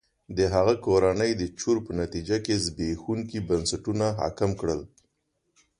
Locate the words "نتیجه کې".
2.01-2.61